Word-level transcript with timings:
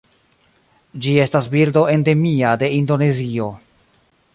Ĝi 1.07 1.13
estas 1.25 1.49
birdo 1.57 1.85
endemia 1.99 2.59
de 2.65 2.75
Indonezio. 2.83 3.57